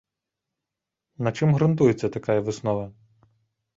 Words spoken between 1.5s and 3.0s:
грунтуецца такая выснова?